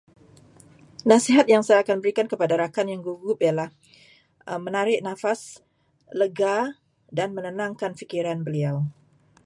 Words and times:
Nasihat 1.11 1.45
yang 1.53 1.61
saya 1.67 1.79
akan 1.85 1.97
berikan 2.03 2.25
kepada 2.31 2.53
rakan 2.63 2.87
yang 2.91 3.01
gugup 3.07 3.37
ialah 3.45 3.69
menarik 4.65 4.97
nafas 5.07 5.41
lega 6.19 6.57
dan 7.17 7.29
menenangkan 7.37 7.91
fikiran 7.99 8.39
beliau. 8.47 8.77